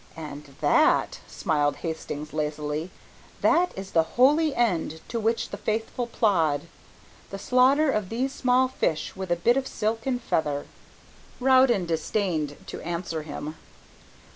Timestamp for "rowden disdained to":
11.39-12.81